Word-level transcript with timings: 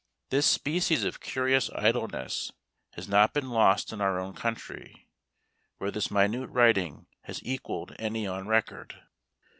This 0.31 0.47
species 0.47 1.03
of 1.03 1.19
curious 1.19 1.69
idleness 1.75 2.51
has 2.93 3.07
not 3.07 3.35
been 3.35 3.51
lost 3.51 3.93
in 3.93 4.01
our 4.01 4.19
own 4.19 4.33
country, 4.33 5.07
where 5.77 5.91
this 5.91 6.09
minute 6.09 6.49
writing 6.49 7.05
has 7.25 7.39
equalled 7.43 7.95
any 7.99 8.25
on 8.25 8.47
record. 8.47 8.99